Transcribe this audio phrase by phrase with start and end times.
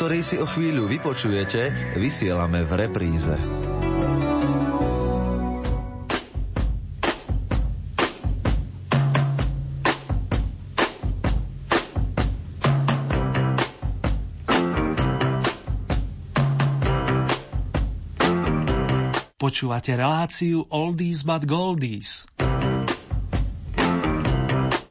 [0.00, 3.36] Ktorý si o chvíľu vypočujete, vysielame v repríze.
[19.36, 22.24] Počúvate reláciu Oldies but Goldies.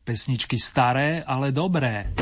[0.05, 2.13] Pesničky staré, ale dobré.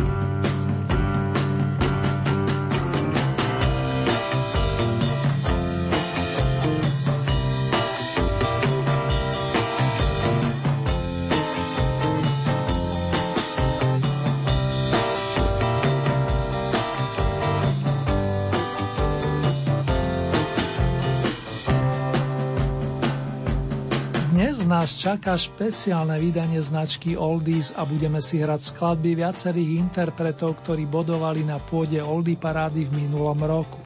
[24.87, 31.43] Nás čaká špeciálne vydanie značky Oldies a budeme si hrať skladby viacerých interpretov, ktorí bodovali
[31.43, 33.83] na pôde Oldie parády v minulom roku.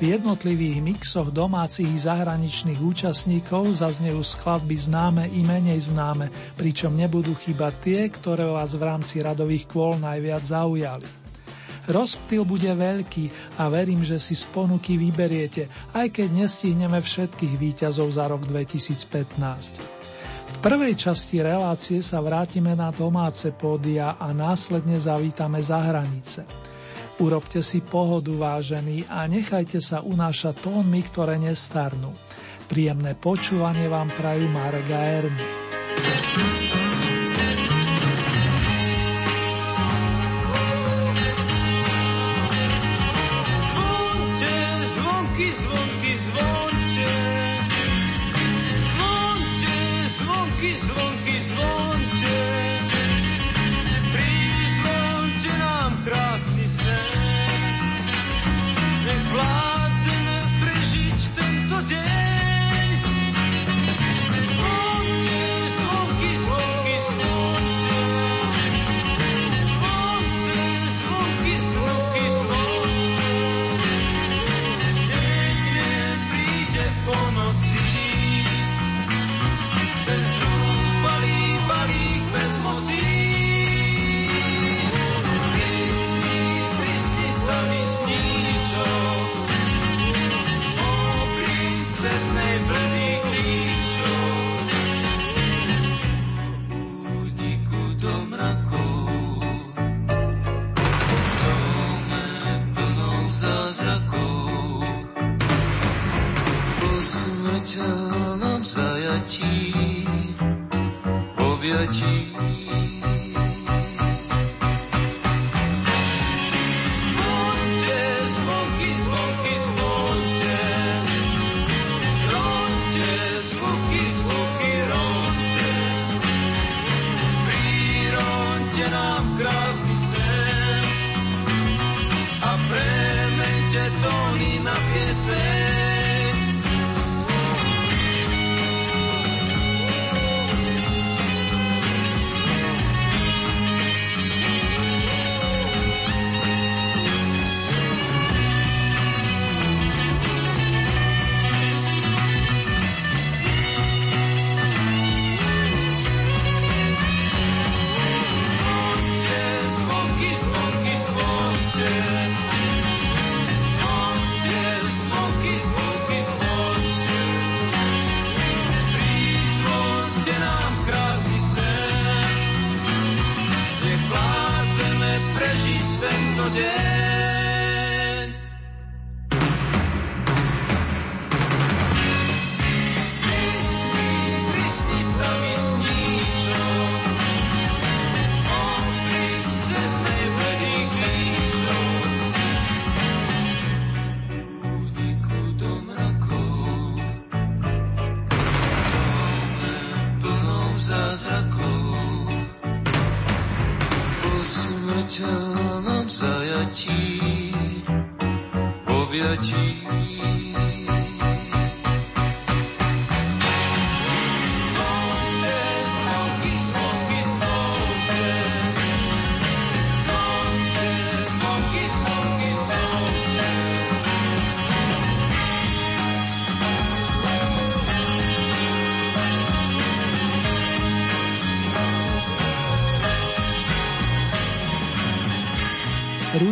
[0.00, 7.36] V jednotlivých mixoch domácich i zahraničných účastníkov zaznejú skladby známe i menej známe, pričom nebudú
[7.36, 11.04] chýbať tie, ktoré vás v rámci radových kôl najviac zaujali.
[11.92, 18.16] Rozptyl bude veľký a verím, že si z ponuky vyberiete, aj keď nestihneme všetkých výťazov
[18.16, 19.95] za rok 2015.
[20.66, 26.42] Prvej časti relácie sa vrátime na domáce pódia a následne zavítame za hranice.
[27.22, 32.10] Urobte si pohodu, vážení, a nechajte sa unášať tónmi, ktoré nestarnú.
[32.66, 35.02] Príjemné počúvanie vám prajú Marek a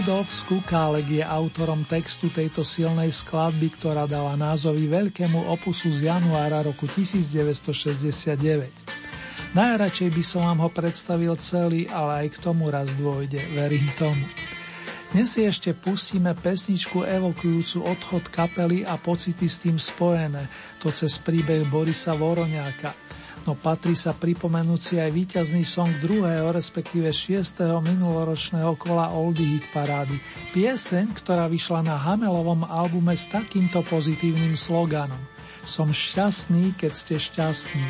[0.05, 6.61] Rudolf Skukálek je autorom textu tejto silnej skladby, ktorá dala názovy veľkému opusu z januára
[6.61, 8.37] roku 1969.
[9.57, 14.29] Najradšej by som vám ho predstavil celý, ale aj k tomu raz dôjde, verím tomu.
[15.17, 20.53] Dnes si ešte pustíme pesničku evokujúcu odchod kapely a pocity s tým spojené,
[20.85, 22.93] to cez príbeh Borisa Voroňáka–
[23.45, 29.69] no patrí sa pripomenúť si aj víťazný song druhého, respektíve šiestého minuloročného kola Oldie Hit
[29.69, 30.17] parády.
[30.57, 35.21] Pieseň, ktorá vyšla na Hamelovom albume s takýmto pozitívnym sloganom.
[35.65, 37.87] Som šťastný, keď ste šťastní.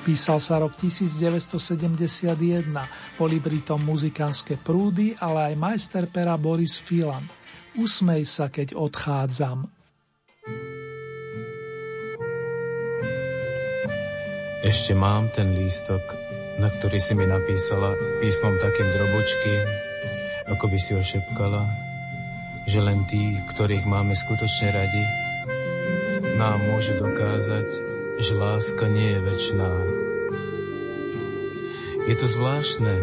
[0.00, 2.72] Písal sa rok 1971,
[3.20, 7.28] boli pritom muzikánske prúdy, ale aj majster pera Boris Filan.
[7.76, 9.79] Usmej sa, keď odchádzam.
[14.60, 16.04] Ešte mám ten lístok,
[16.60, 19.60] na ktorý si mi napísala písmom takým drobočkým,
[20.52, 21.64] ako by si ošepkala,
[22.68, 25.04] že len tí, ktorých máme skutočne radi,
[26.36, 27.68] nám môžu dokázať,
[28.20, 29.72] že láska nie je väčšiná.
[32.04, 32.94] Je to zvláštne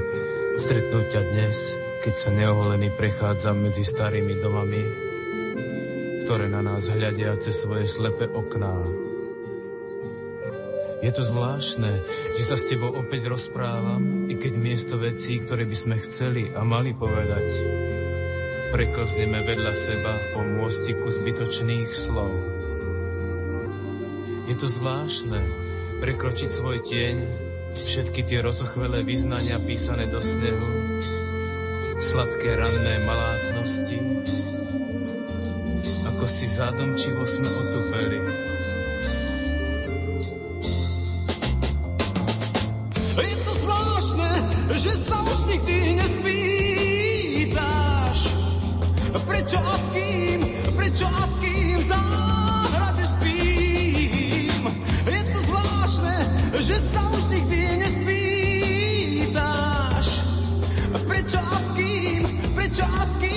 [0.62, 1.74] stretnúť ťa dnes,
[2.06, 4.82] keď sa neoholený prechádzam medzi starými domami,
[6.22, 9.07] ktoré na nás hľadia cez svoje slepe okná.
[11.08, 12.04] Je to zvláštne,
[12.36, 16.68] že sa s tebou opäť rozprávam, i keď miesto vecí, ktoré by sme chceli a
[16.68, 17.48] mali povedať,
[18.76, 22.28] preklzneme vedľa seba po môstiku zbytočných slov.
[24.52, 25.40] Je to zvláštne
[26.04, 27.16] prekročiť svoj tieň,
[27.72, 31.00] všetky tie rozochvelé vyznania písané do snehu,
[32.04, 34.00] sladké ranné malátnosti,
[36.04, 38.47] ako si zádomčivo sme otupeli
[43.18, 44.30] Je to zvláštne,
[44.78, 46.30] že sa už nikdy nespýtaš,
[49.26, 50.46] prečo a s kým,
[50.78, 54.64] prečo a s kým záhrade spím.
[55.10, 56.14] Je to zvláštne,
[56.62, 59.28] že sa už nikdy nespýtaš,
[61.10, 62.22] prečo a s kým,
[62.54, 63.37] prečo a s kým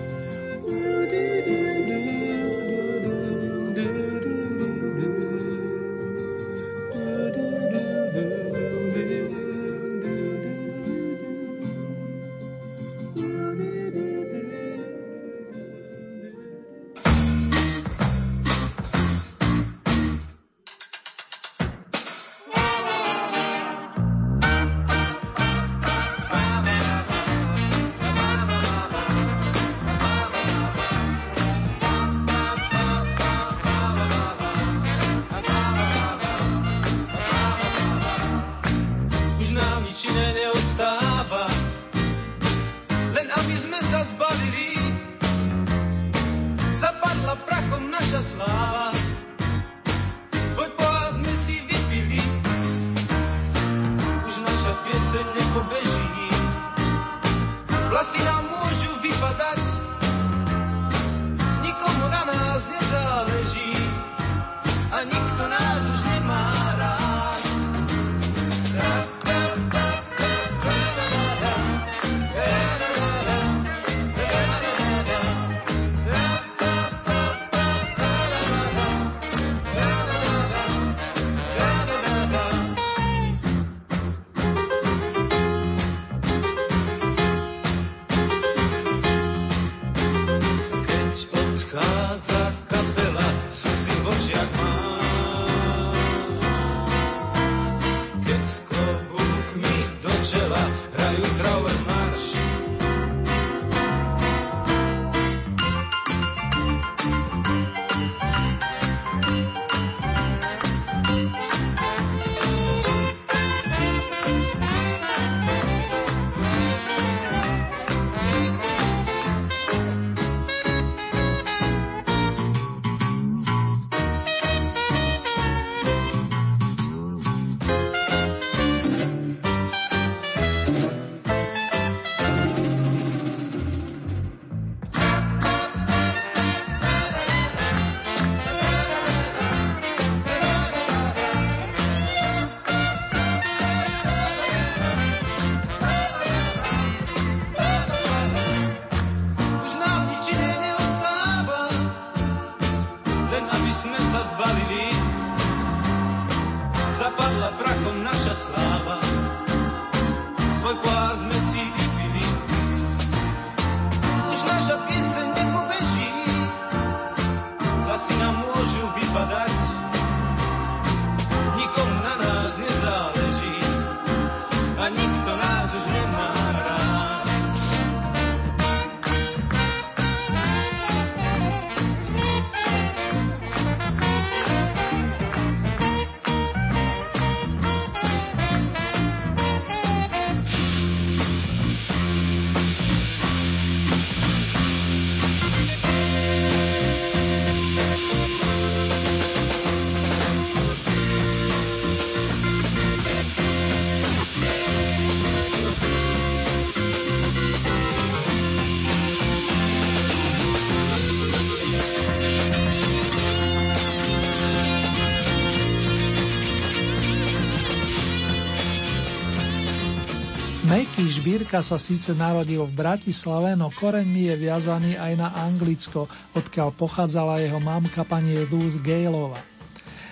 [221.41, 226.05] Žbírka sa síce narodil v Bratislave, no koreňmi je viazaný aj na Anglicko,
[226.37, 229.41] odkiaľ pochádzala jeho mamka pani Ruth Galova.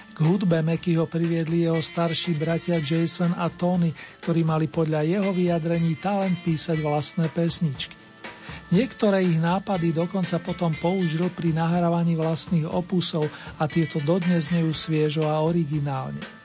[0.09, 3.93] K hudbe Meky ho priviedli jeho starší bratia Jason a Tony,
[4.25, 7.93] ktorí mali podľa jeho vyjadrení talent písať vlastné pesničky.
[8.73, 13.29] Niektoré ich nápady dokonca potom použil pri nahrávaní vlastných opusov
[13.61, 16.38] a tieto dodnes nejú sviežo a originálne.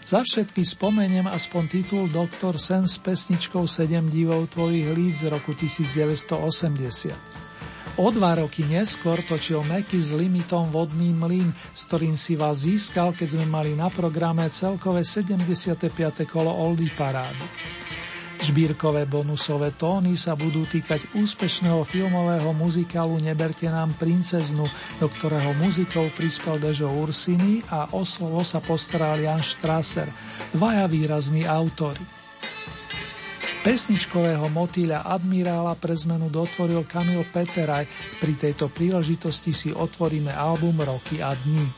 [0.00, 5.52] Za všetky spomeniem aspoň titul Doktor Sen s pesničkou 7 divov tvojich líc z roku
[5.52, 7.50] 1980.
[8.00, 13.12] O dva roky neskôr točil Meky s limitom Vodný mlyn, s ktorým si vás získal,
[13.12, 15.90] keď sme mali na programe celkové 75.
[16.24, 17.44] kolo Oldy parády.
[18.40, 24.64] Žbírkové bonusové tóny sa budú týkať úspešného filmového muzikálu Neberte nám princeznu,
[24.96, 30.08] do ktorého muzikou prispel Dežo Ursini a o slovo sa postaral Jan Strasser,
[30.56, 32.00] dvaja výrazní autory.
[33.60, 37.84] Pesničkového motýľa admirála pre zmenu dotvoril Kamil Peteraj,
[38.16, 41.68] pri tejto príležitosti si otvoríme album Roky a dní.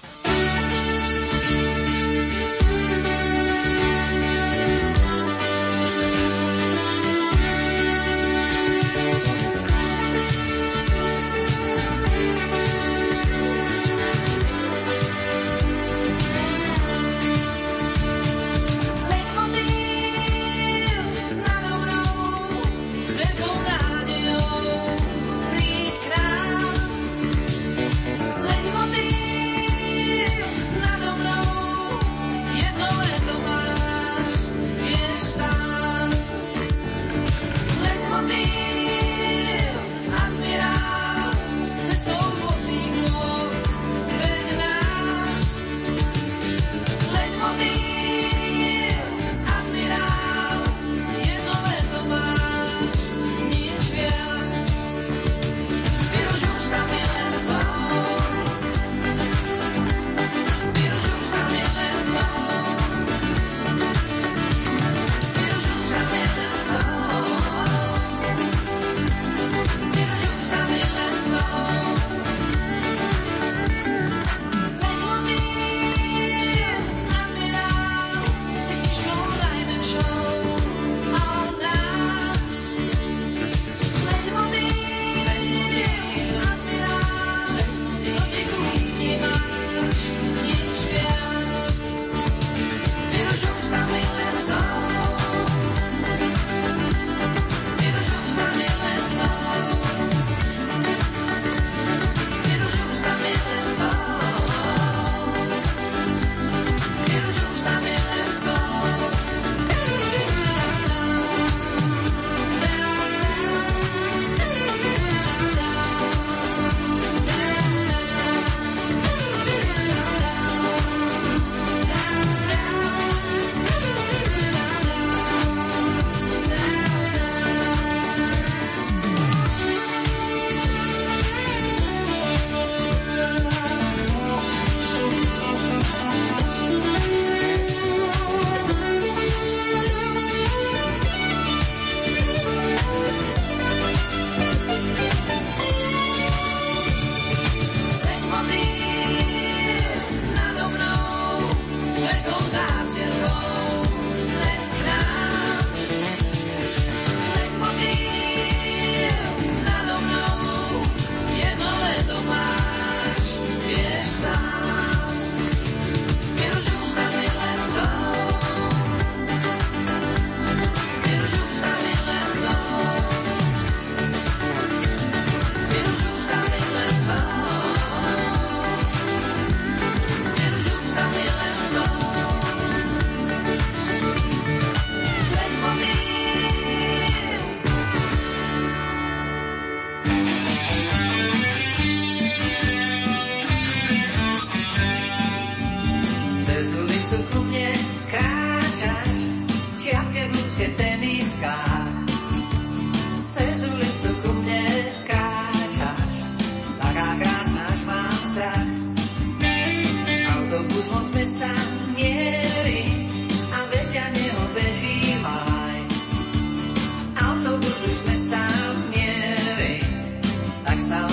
[220.89, 221.12] Tak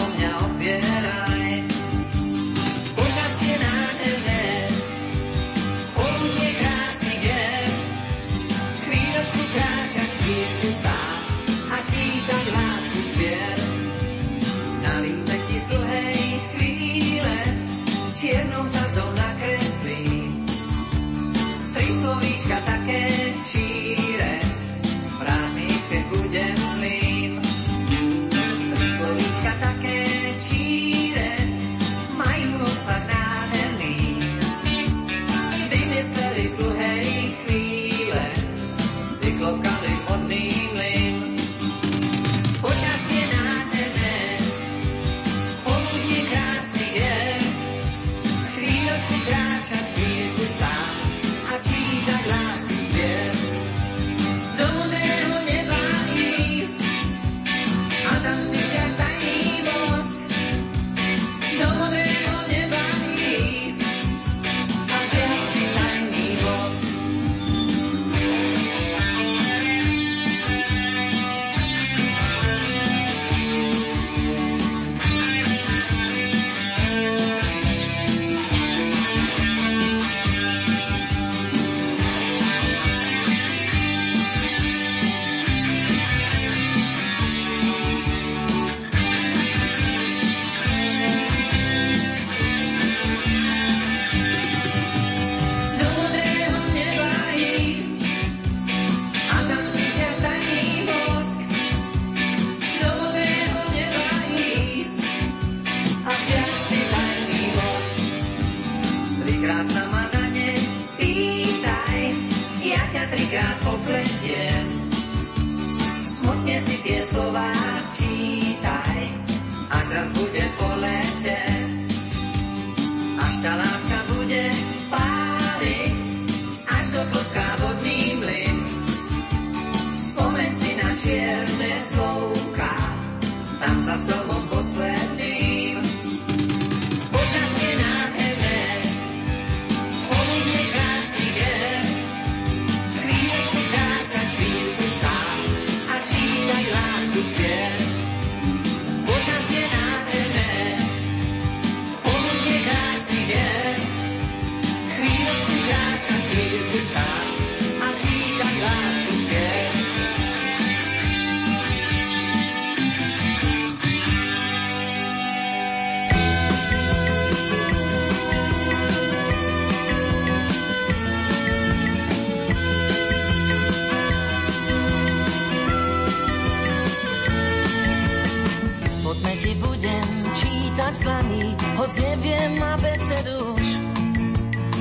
[181.90, 183.68] dlaní, hoď neviem abecedu už.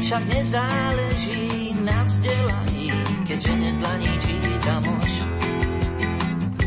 [0.00, 2.92] Však nezáleží na vzdelaní,
[3.26, 5.12] keďže nezlaní čítam už.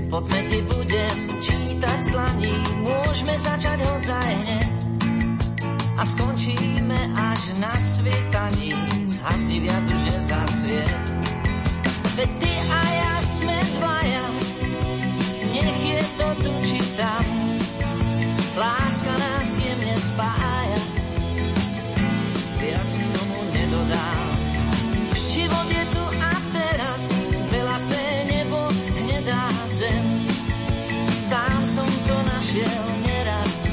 [0.09, 4.71] Poďme ti budem čítať z dlaní, môžeme začať hodzaj hneď.
[5.97, 8.73] A skončíme až na svitaní,
[9.05, 10.85] zhasni viac už nezasvie.
[12.17, 14.25] Veď ty a ja sme dvaja,
[15.53, 17.50] nech je to tu či tam.
[18.51, 20.81] Láska nás jemne spája,
[22.59, 24.27] viac k tomu nedodám.
[25.15, 27.03] Život je tu a teraz,
[27.47, 28.59] veľa se nebo
[29.07, 30.03] nedá zem.
[31.15, 33.71] Sám som to našiel neraz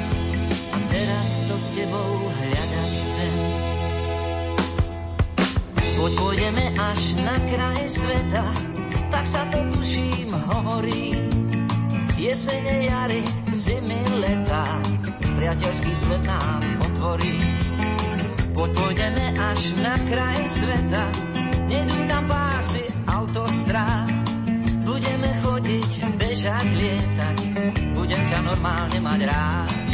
[0.70, 3.34] a teraz to s tebou hľadať chcem.
[5.98, 8.46] Poď pôjdeme až na kraj sveta,
[9.10, 11.18] tak sa to tuším hovorí.
[12.18, 13.22] Jesene, jary,
[13.54, 13.87] zimy,
[14.18, 14.64] leta,
[15.38, 17.38] priateľský svet nám otvorí.
[18.52, 21.04] Poď pôjdeme až na kraj sveta,
[21.70, 24.10] nedú tam pásy autostrád.
[24.82, 27.38] Budeme chodiť, bežať, lietať,
[27.94, 29.87] budem ťa normálne mať rád.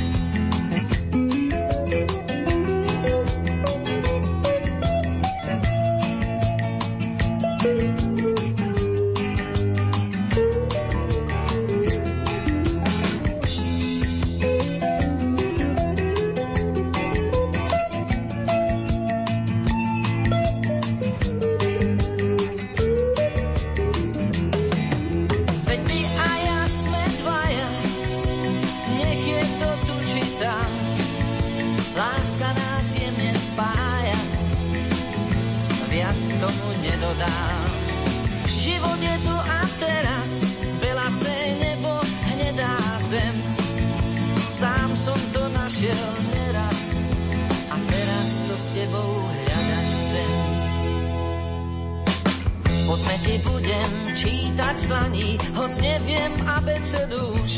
[54.24, 57.52] Čítať z dlaní, hoc neviem abecedu už.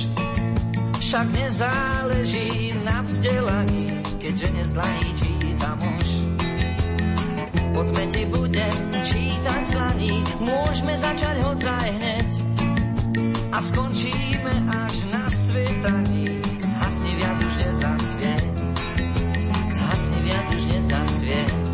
[0.99, 3.87] Však nezáleží na vzdelaní,
[4.19, 6.09] keďže nezlaní čítam už.
[7.77, 12.31] Poďme ti budem čítať z dlaní, môžeme začať hodzaj hneď.
[13.53, 14.55] A skončíme
[14.89, 18.45] až na svetaní, zhasni viac už nezasvieť.
[19.73, 21.66] Zhasni viac už nezasvieť.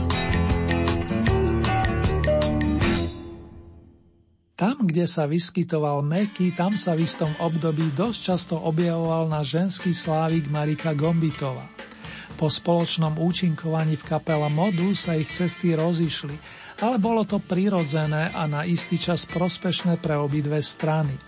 [4.62, 9.90] Tam, kde sa vyskytoval Meky, tam sa v istom období dosť často objavoval na ženský
[9.90, 11.66] slávik Marika Gombitova.
[12.38, 16.38] Po spoločnom účinkovaní v kapela Modu sa ich cesty rozišli,
[16.78, 21.18] ale bolo to prirodzené a na istý čas prospešné pre obidve strany.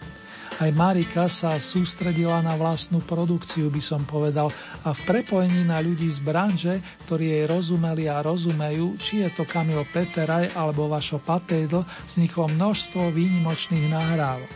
[0.54, 4.54] Aj Marika sa sústredila na vlastnú produkciu, by som povedal,
[4.86, 6.78] a v prepojení na ľudí z branže,
[7.10, 13.10] ktorí jej rozumeli a rozumejú, či je to Kamil Peteraj alebo Vašo Patejdl, vzniklo množstvo
[13.10, 14.54] výnimočných nahrávok.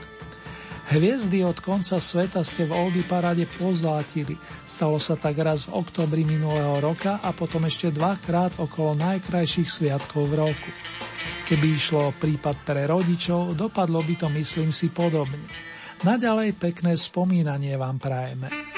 [0.88, 4.38] Hviezdy od konca sveta ste v Oldy parade pozlátili.
[4.64, 10.30] Stalo sa tak raz v oktobri minulého roka a potom ešte dvakrát okolo najkrajších sviatkov
[10.30, 10.70] v roku.
[11.44, 15.67] Keby išlo o prípad pre rodičov, dopadlo by to myslím si podobne.
[16.06, 18.77] Naďalej pekné spomínanie vám prajeme.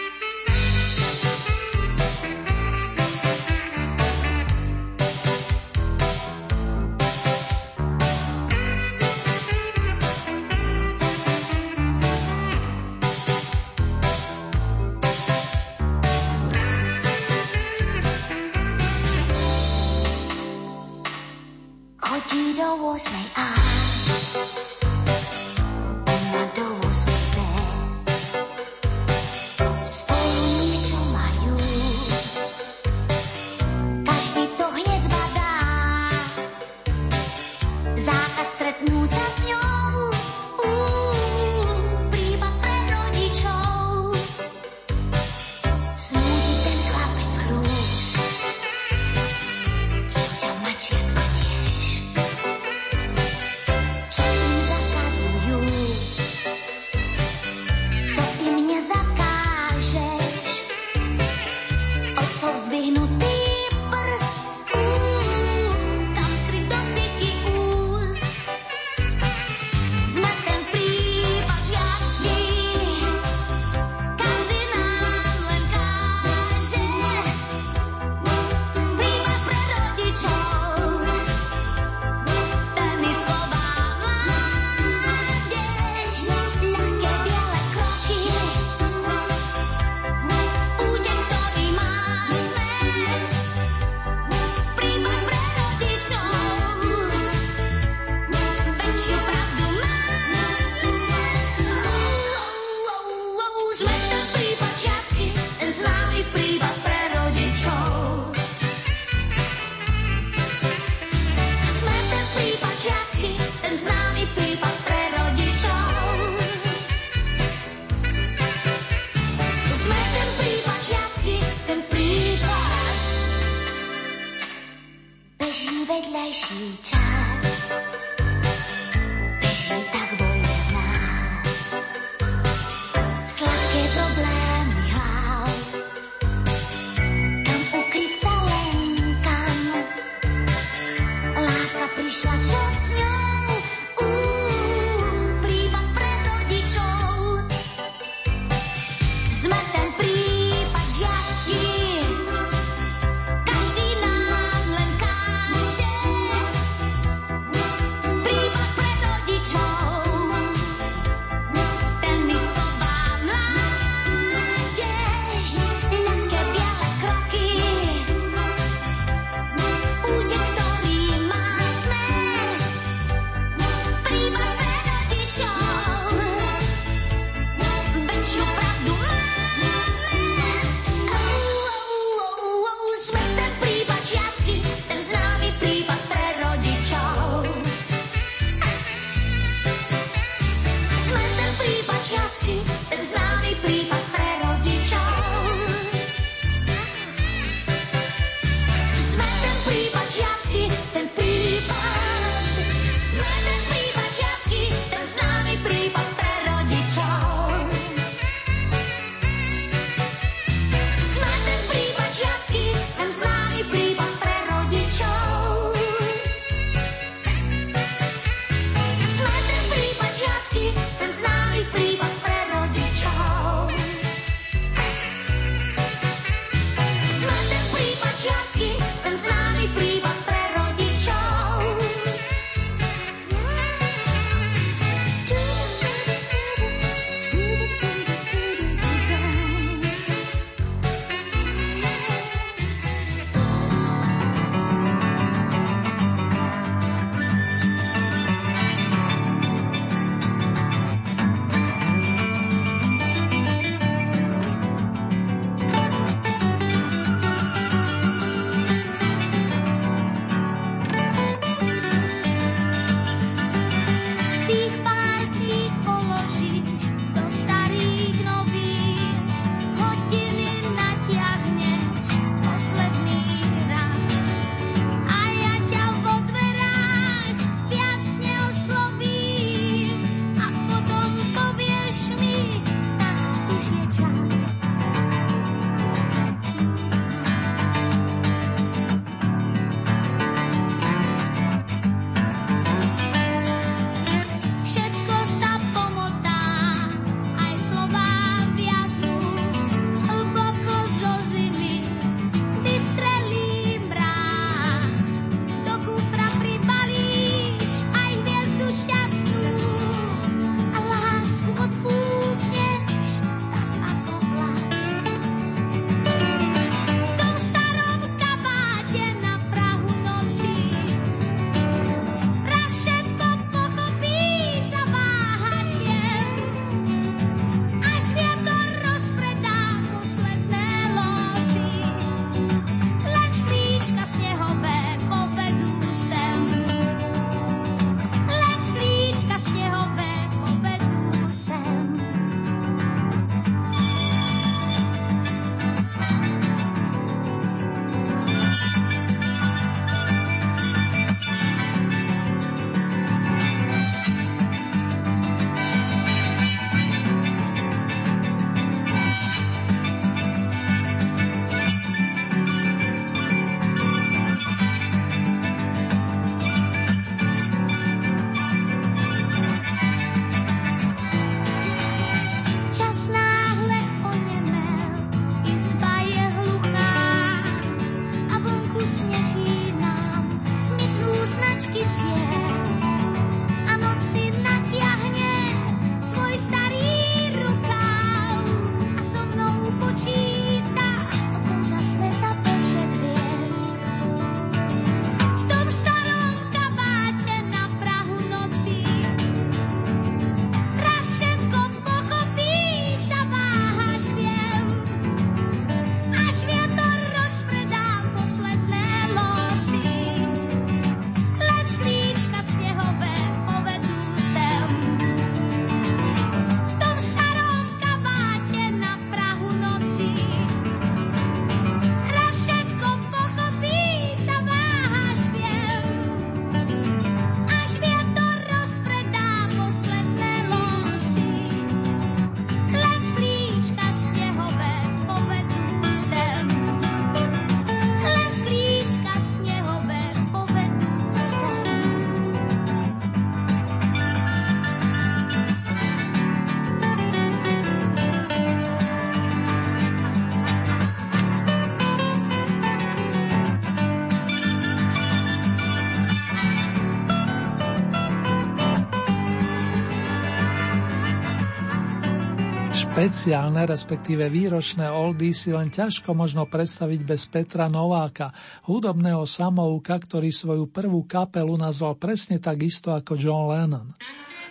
[463.01, 468.29] Špeciálne, respektíve výročné oldy si len ťažko možno predstaviť bez Petra Nováka,
[468.69, 473.97] hudobného samouka, ktorý svoju prvú kapelu nazval presne tak isto ako John Lennon.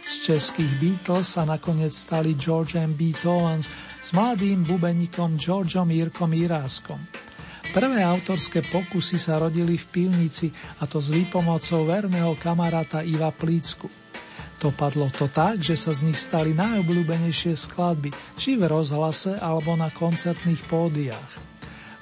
[0.01, 2.97] Z českých Beatles sa nakoniec stali George M.
[2.97, 3.69] Beethovens
[4.01, 6.97] s mladým bubenikom Georgeom Jirkom Iráskom.
[7.69, 10.49] Prvé autorské pokusy sa rodili v pivnici
[10.81, 13.98] a to s výpomocou verného kamaráta Iva Plícku.
[14.59, 19.87] Dopadlo to tak, že sa z nich stali najobľúbenejšie skladby, či v rozhlase alebo na
[19.87, 21.31] koncertných pódiách.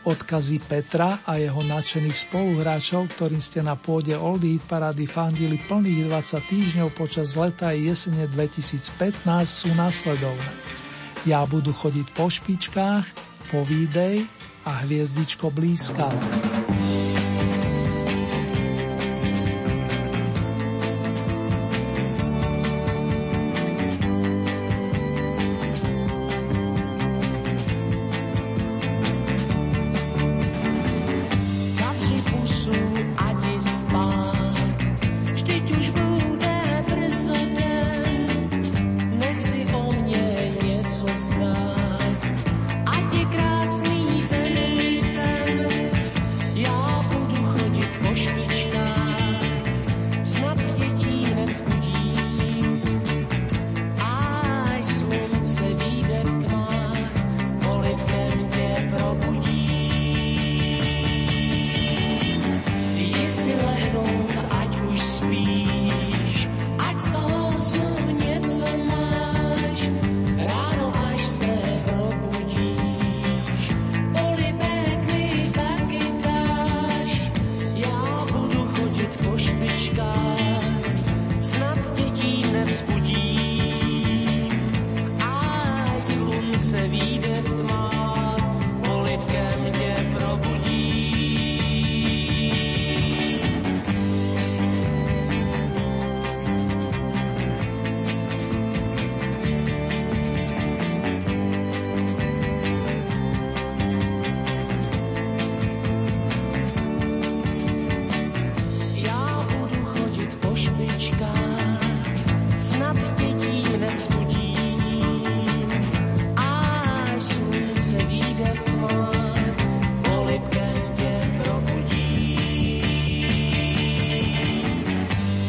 [0.08, 6.10] Odkazy Petra a jeho nadšených spoluhráčov, ktorým ste na pôde Oldie Hit Parady fandili plných
[6.10, 10.52] 20 týždňov počas leta a jesene 2015 sú nasledovné.
[11.28, 13.06] Ja budu chodiť po špičkách,
[13.52, 14.26] povídej
[14.64, 16.08] a hviezdičko blízka.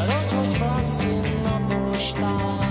[0.08, 1.12] rozhoď vlasy
[1.44, 2.67] na polštách.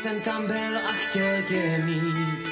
[0.00, 2.48] Jsem tam byl a chtěl tě mít?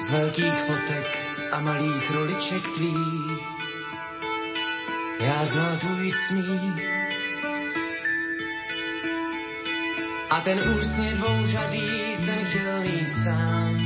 [0.00, 1.18] Z velkých fotek
[1.52, 3.42] a malých roliček tvých
[5.20, 6.82] já znal tvůj smích.
[10.30, 13.76] A ten úsměv dvouřadý jsem chtěl mít sám.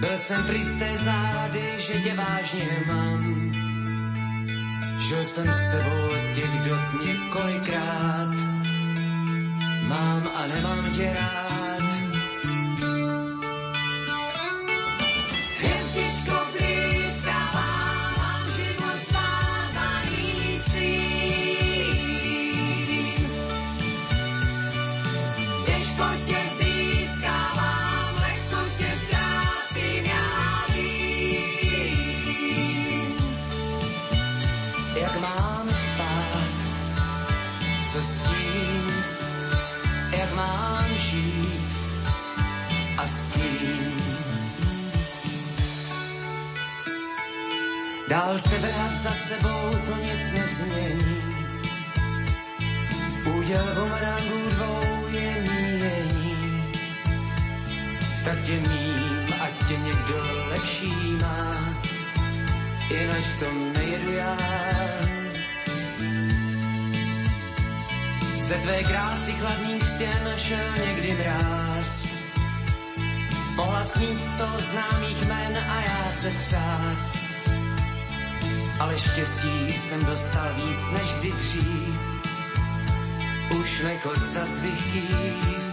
[0.00, 3.52] Byl jsem pryč z té zády, že tě vážně mám.
[5.08, 8.55] Žil jsem s tebou od těch dob několikrát.
[9.96, 11.65] Mám a nemám tě rád.
[48.08, 51.22] Dál se vrát za sebou, to nic nezmění.
[53.26, 56.64] Úděl bumerangů dvou je míjení.
[58.24, 61.74] Tak tě mím, ať tě někdo lepší má,
[62.90, 64.36] jinak tom nejedu já.
[68.40, 72.06] Ze tvé krásy chladných stěn šel někdy mráz.
[73.56, 77.25] Mohla smít sto známých men a já se třás
[78.86, 82.00] ale štěstí jsem dostal víc než kdy dřív.
[83.60, 85.65] Už nechoď za svých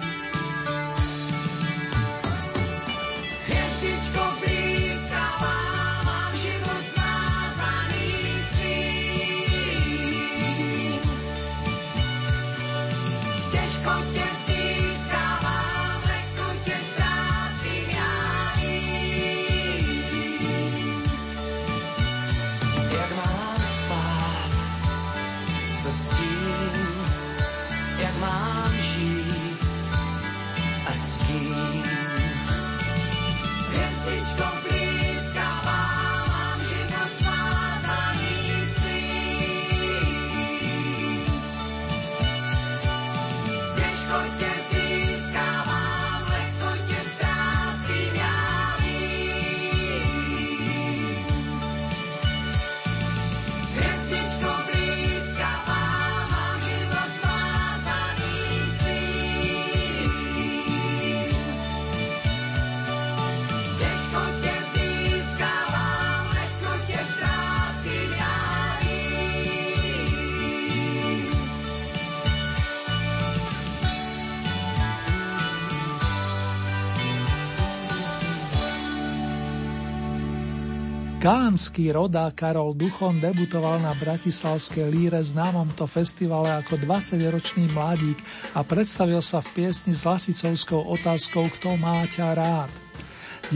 [81.24, 88.20] kýv, Kánsky rodá Karol Duchon debutoval na Bratislavskej líre známom to festivale ako 20-ročný mladík
[88.52, 92.72] a predstavil sa v piesni s Lasicovskou otázkou Kto má ťa rád.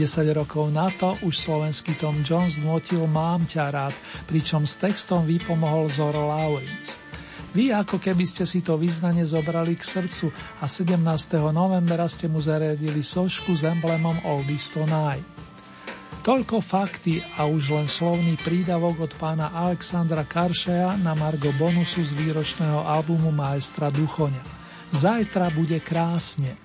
[0.32, 3.94] rokov na to už slovenský Tom Jones notil Mám ťa rád,
[4.24, 6.96] pričom s textom vypomohol Zoro Laurinc.
[7.52, 11.04] Vy ako keby ste si to význanie zobrali k srdcu a 17.
[11.52, 15.47] novembra ste mu zariadili sošku s emblemom Oldies Tonight.
[16.28, 22.12] Toľko fakty a už len slovný prídavok od pána Alexandra Karšeja na Margo bonusu z
[22.20, 24.44] výročného albumu Maestra Duchoňa.
[24.92, 26.60] Zajtra bude krásne.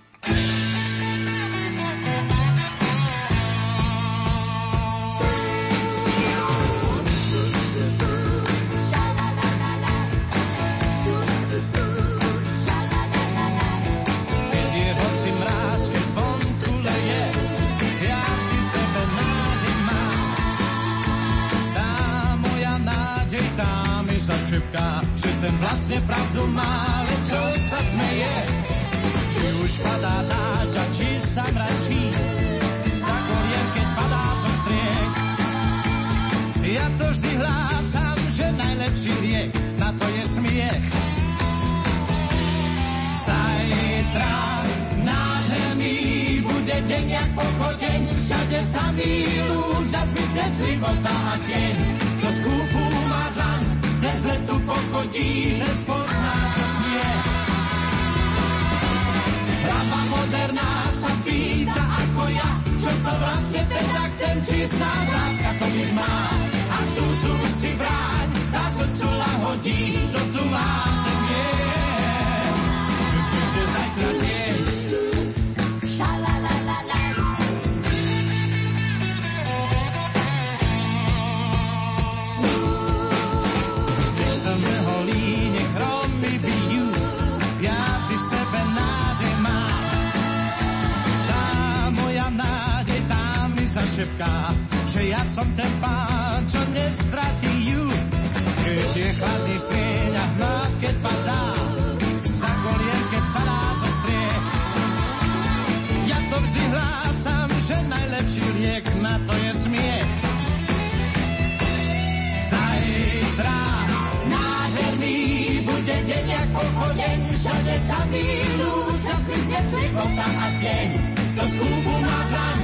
[117.79, 120.89] Sa milú, čas si a tieň.
[121.33, 122.59] Do skúbu má dlaň,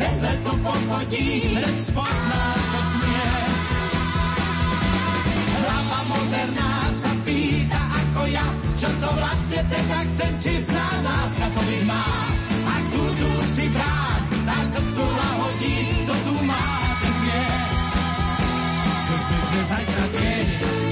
[0.00, 3.30] bez letu pochodí, hneď spozná, čo smie.
[5.60, 8.46] Hlava moderná sa pýta ako ja,
[8.80, 12.06] čo to vlastne teda chcem, či zná láska to by má.
[12.66, 16.64] Ak tu, tu si bráň, tá srdcu lahodí, kto tu má,
[17.04, 17.44] ten vie.
[19.04, 20.85] Že sme zajtra tieň.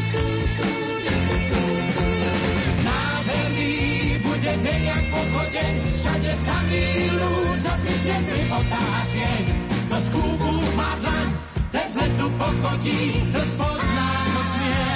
[6.34, 7.32] Všade sa milú,
[7.62, 9.44] čas myslieť slipotá a tieň.
[9.90, 11.28] To z kúbu má dlaň,
[11.70, 14.86] bez letu pochodí, to spozná, čo smie.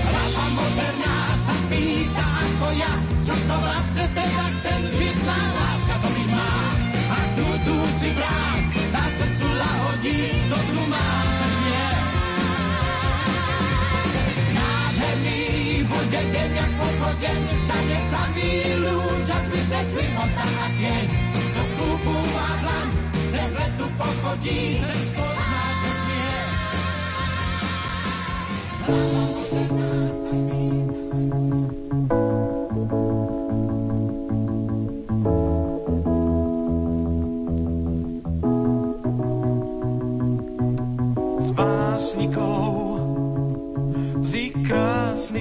[0.00, 6.08] Hlava moderná sa pýta ako ja, čo to vlastne teda chcem, či zná láska to
[6.16, 6.52] mi má.
[7.12, 8.60] Ak tu, tu si bráň,
[8.96, 11.61] tá srdcu lahodí, dobrú má, ten
[16.12, 21.04] bude deň jak pochodeň, všade sa milú, čas myslieť slipota a tieň.
[21.56, 22.88] To skúpu má dlan,
[23.32, 26.36] bez letu pochodí, bez pozná, čo smie.
[42.02, 42.18] z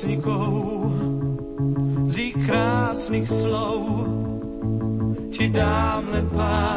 [0.00, 0.96] Básnikov,
[2.08, 3.84] z ich krásnych slov
[5.28, 6.69] ti dám len pár,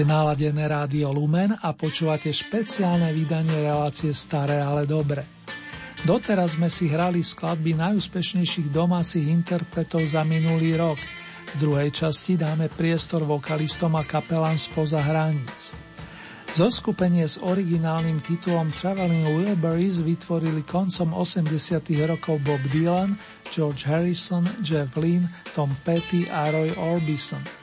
[0.00, 5.28] Máte naladené rádio Lumen a počúvate špeciálne vydanie relácie Staré, ale dobre.
[6.08, 10.96] Doteraz sme si hrali skladby najúspešnejších domácich interpretov za minulý rok.
[11.52, 15.76] V druhej časti dáme priestor vokalistom a kapelám spoza hraníc.
[16.56, 21.44] Zoskupenie s originálnym titulom Traveling Wilburys vytvorili koncom 80.
[22.08, 23.20] rokov Bob Dylan,
[23.52, 27.44] George Harrison, Jeff Lynne, Tom Petty a Roy Orbison–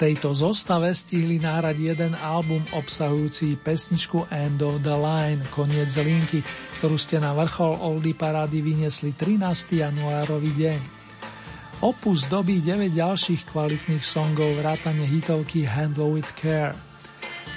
[0.00, 6.40] tejto zostave stihli náhrať jeden album obsahujúci pesničku End of the Line, koniec linky,
[6.80, 9.76] ktorú ste na vrchol Oldy parády vyniesli 13.
[9.76, 10.80] januárový deň.
[11.84, 16.72] Opus dobí 9 ďalších kvalitných songov vrátane hitovky Handle with Care.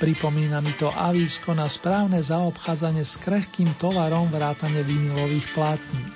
[0.04, 6.13] Pripomína mi to avísko na správne zaobchádzanie s krehkým tovarom vrátane vinilových plátní.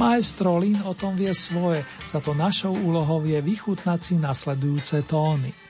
[0.00, 5.61] Maestro Lin o tom vie svoje, za to našou úlohou je vychutnať si nasledujúce tóny.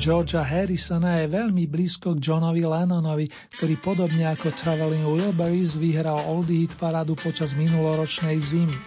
[0.00, 3.28] Georgia Harrisona je veľmi blízko k Johnovi Lennonovi,
[3.60, 8.80] ktorý podobne ako Traveling Wilburys vyhral Oldie Hit parádu počas minuloročnej zimy.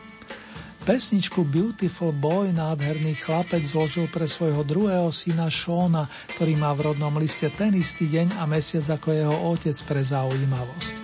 [0.81, 7.13] Pesničku Beautiful Boy, nádherný chlapec, zložil pre svojho druhého syna Shona, ktorý má v rodnom
[7.21, 10.95] liste ten istý deň a mesiac ako jeho otec pre zaujímavosť.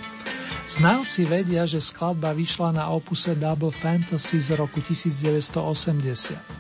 [0.66, 6.59] Znalci vedia, že skladba vyšla na opuse Double Fantasy z roku 1980.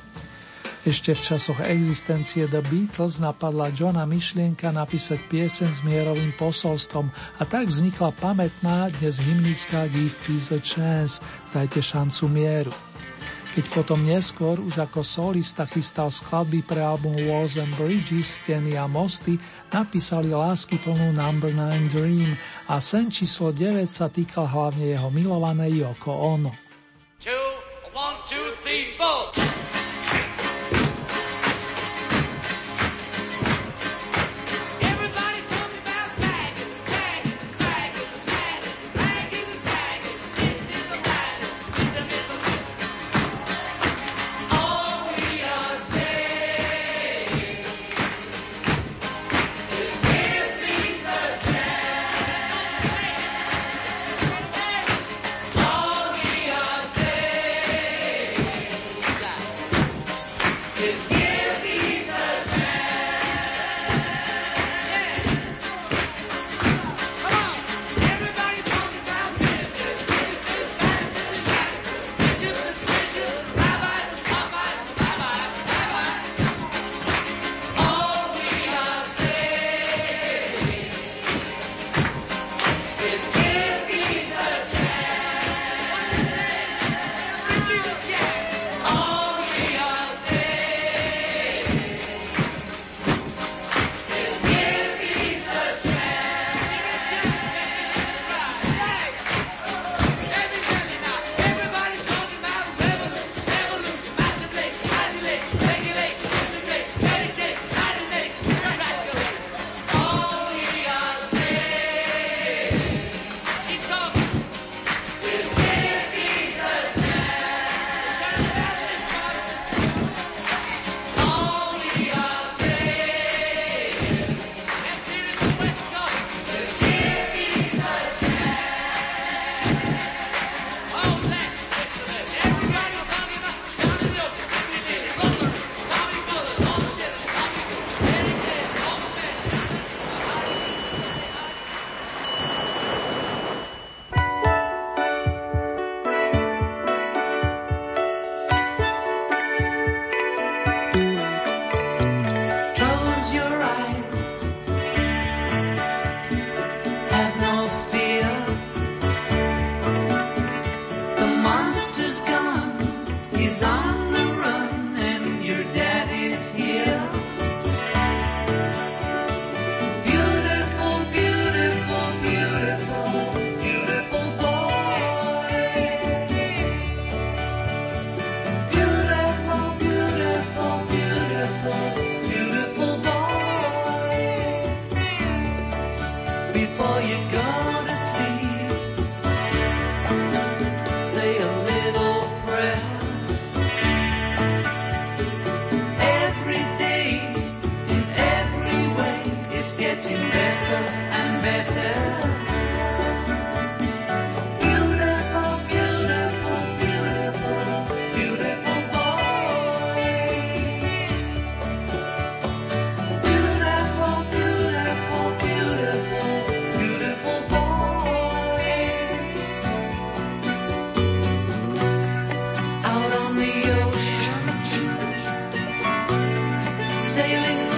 [0.89, 7.45] Ešte v časoch existencie The Beatles napadla Johna myšlienka napísať piesen s mierovým posolstvom a
[7.45, 11.21] tak vznikla pamätná dnes hymnická Give Peace a Chance,
[11.53, 12.73] dajte šancu mieru.
[13.53, 18.89] Keď potom neskôr už ako solista chystal skladby pre album Walls and Bridges, Steny a
[18.89, 19.37] mosty,
[19.69, 22.33] napísali lásky plnú Number 9 Dream
[22.65, 26.49] a sen číslo 9 sa týkal hlavne jeho milovanej Yoko Ono.
[27.21, 27.37] Two,
[27.93, 29.58] one, two, three, four.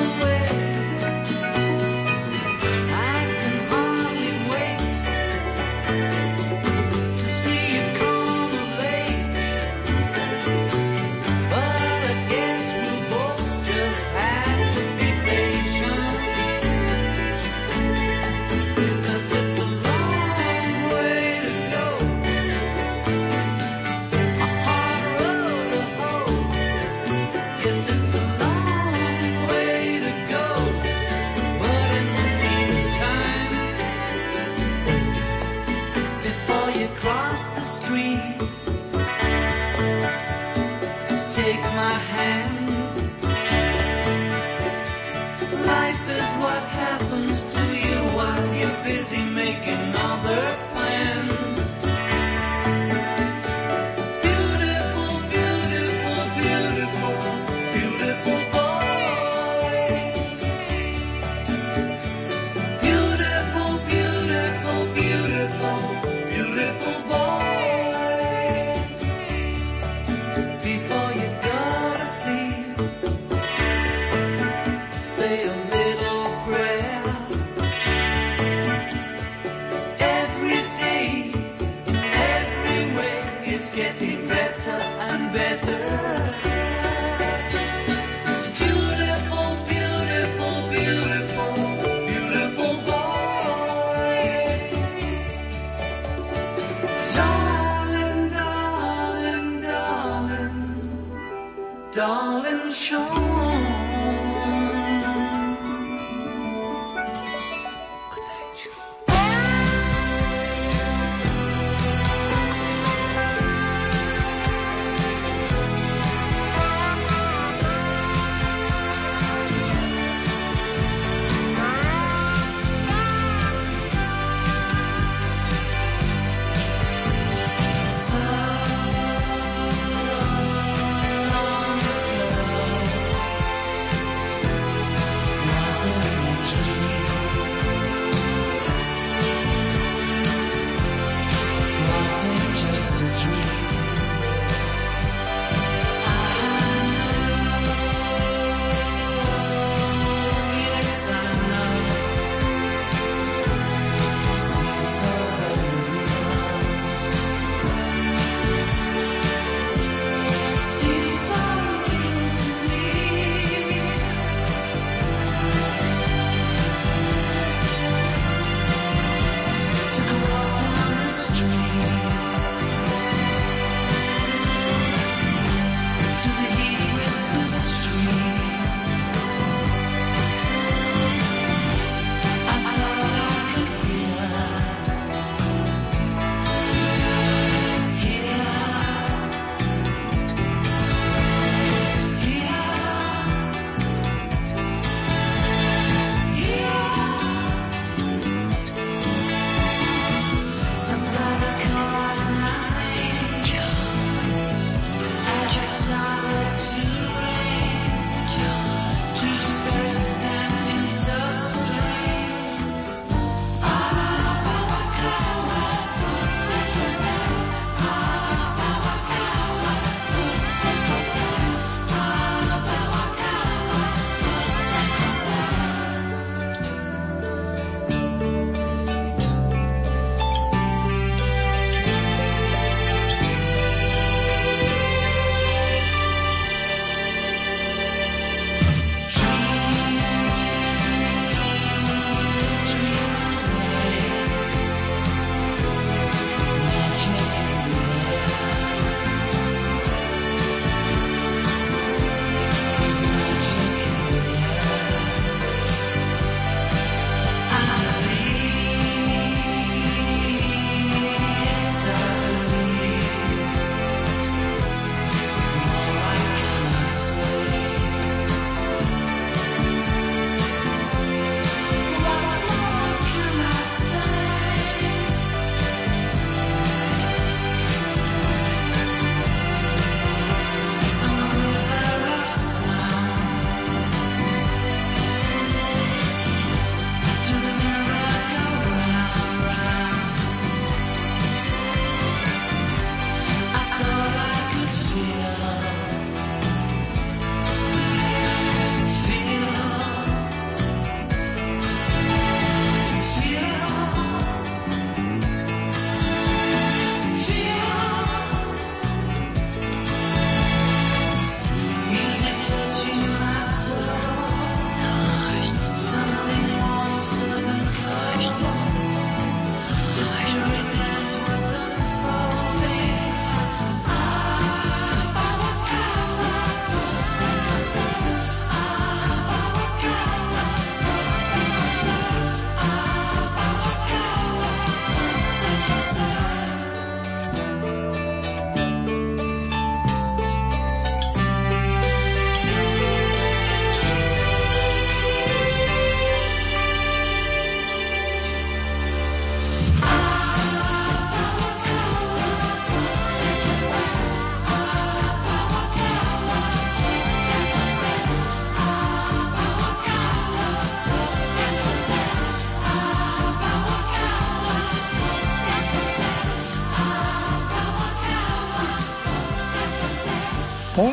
[0.01, 0.70] Away.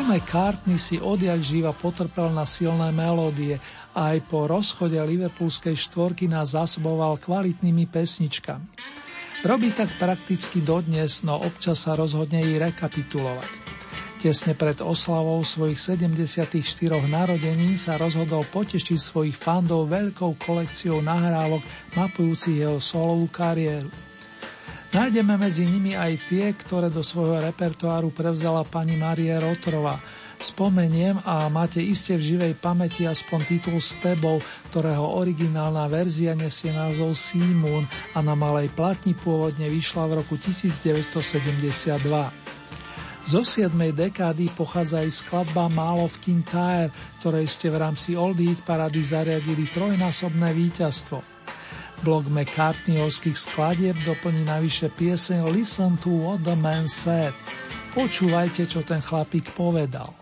[0.09, 3.61] McCartney si odjak živa potrpel na silné melódie
[3.93, 8.65] a aj po rozchode liverpoolskej štvorky nás zásoboval kvalitnými pesničkami.
[9.45, 13.77] Robí tak prakticky dodnes, no občas sa rozhodne i rekapitulovať.
[14.17, 16.57] Tesne pred oslavou svojich 74
[17.05, 21.61] narodení sa rozhodol potešiť svojich fandov veľkou kolekciou nahrávok
[21.93, 24.08] mapujúcich jeho solovú kariéru.
[24.89, 30.01] Nájdeme medzi nimi aj tie, ktoré do svojho repertoáru prevzala pani Marie Rotrova.
[30.41, 34.41] Spomeniem a máte iste v živej pamäti aspoň titul s tebou,
[34.73, 37.85] ktorého originálna verzia nesie názov Simon
[38.17, 42.01] a na malej platni pôvodne vyšla v roku 1972.
[43.29, 43.69] Zo 7.
[43.93, 46.89] dekády pochádza aj skladba Málo v Kintyre,
[47.21, 51.21] ktorej ste v rámci Old Heat parady zariadili trojnásobné víťazstvo.
[52.03, 57.31] Blok McCartneyovských skladieb doplní navyše pieseň Listen to what the man said.
[57.95, 60.18] Počúvajte, čo ten chlapík povedal.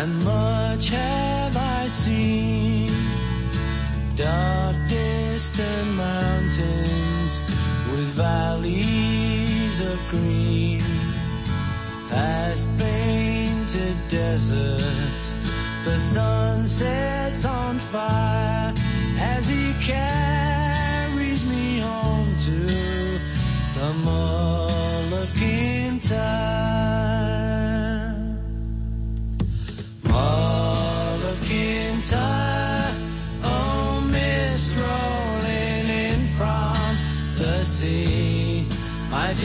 [0.00, 2.92] and much have I seen.
[4.14, 7.42] Dark distant mountains
[7.90, 10.82] with valleys of green,
[12.10, 15.38] past painted deserts,
[15.84, 18.72] the sun sets on fire
[19.18, 22.66] as he carries me home to
[23.76, 25.28] the Molokintai.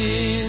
[0.03, 0.43] is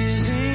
[0.00, 0.49] easy.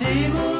[0.00, 0.59] 寂寞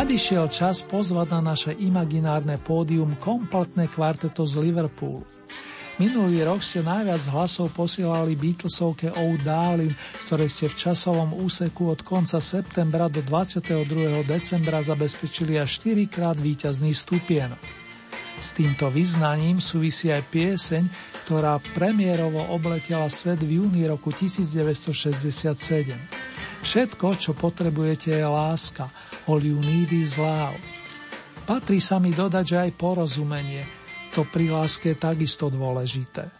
[0.00, 5.28] Nadišiel čas pozvať na naše imaginárne pódium kompletné kvarteto z Liverpoolu.
[6.00, 9.92] Minulý rok ste najviac hlasov posielali Beatlesovke O Darling,
[10.24, 14.24] ktoré ste v časovom úseku od konca septembra do 22.
[14.24, 17.60] decembra zabezpečili až 4 krát víťazný stupienok.
[18.40, 20.88] S týmto vyznaním súvisí aj pieseň,
[21.28, 25.44] ktorá premiérovo obletela svet v júni roku 1967.
[26.64, 28.88] Všetko, čo potrebujete, je láska–
[29.28, 30.56] All you need is love.
[31.44, 33.66] Patrí sa mi dodať, že aj porozumenie,
[34.14, 36.39] to pri láske je takisto dôležité.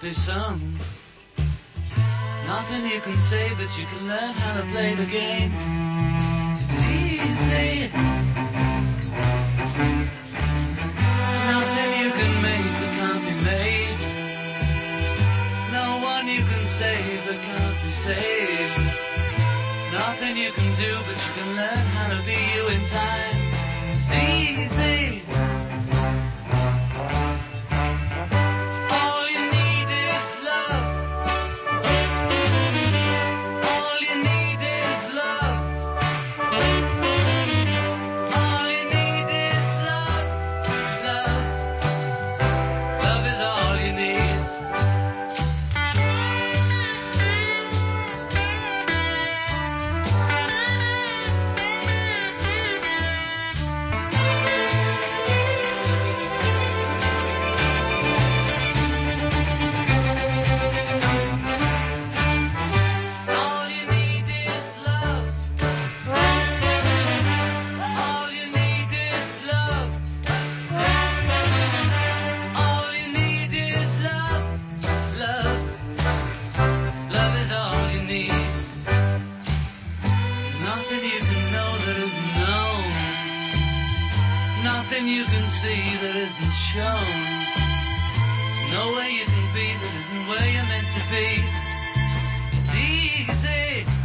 [0.00, 0.78] be sung.
[2.46, 5.79] Nothing you can say, but you can learn how to play the game.
[93.28, 93.99] Easy.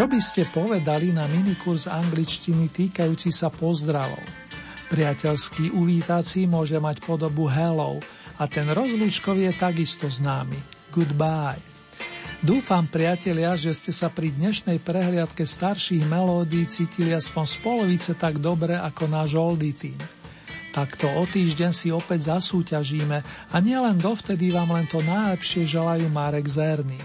[0.00, 4.24] Čo by ste povedali na minikurs angličtiny týkajúci sa pozdravov?
[4.88, 8.00] Priateľský uvítací môže mať podobu hello
[8.40, 10.56] a ten rozlúčkový je takisto známy.
[10.88, 11.60] Goodbye.
[12.40, 18.40] Dúfam, priatelia, že ste sa pri dnešnej prehliadke starších melódií cítili aspoň z polovice tak
[18.40, 20.00] dobre ako náš oldie team.
[20.72, 23.18] Takto o týždeň si opäť zasúťažíme
[23.52, 26.96] a nielen dovtedy vám len to najlepšie želajú Marek Zerný.